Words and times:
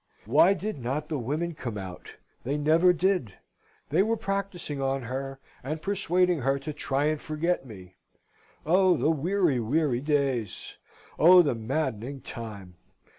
Why 0.25 0.55
did 0.55 0.79
not 0.79 1.09
the 1.09 1.19
women 1.19 1.53
come 1.53 1.77
out? 1.77 2.15
They 2.43 2.57
never 2.57 2.91
did. 2.91 3.35
They 3.89 4.01
were 4.01 4.17
practising 4.17 4.81
on 4.81 5.03
her, 5.03 5.39
and 5.61 5.79
persuading 5.79 6.39
her 6.39 6.57
to 6.57 6.73
try 6.73 7.05
and 7.05 7.21
forget 7.21 7.67
me. 7.67 7.97
Oh, 8.65 8.97
the 8.97 9.11
weary, 9.11 9.59
weary 9.59 10.01
days! 10.01 10.75
Oh, 11.19 11.43
the 11.43 11.53
maddening 11.53 12.21
time! 12.21 12.77